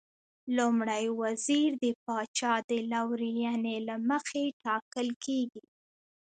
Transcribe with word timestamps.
لومړی 0.57 1.05
وزیر 1.21 1.69
د 1.83 1.85
پاچا 2.05 2.53
د 2.69 2.71
لورینې 2.91 3.77
له 3.87 3.95
مخې 4.09 4.43
ټاکل 4.63 5.07
کېږي. 5.25 5.63